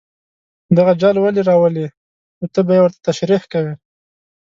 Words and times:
دغه 0.77 0.91
جال 1.01 1.15
ولې 1.19 1.41
راولي 1.49 1.85
نو 2.39 2.45
ته 2.53 2.59
به 2.65 2.71
یې 2.75 2.81
ورته 2.83 2.99
تشریح 3.07 3.43
کوې. 3.51 3.73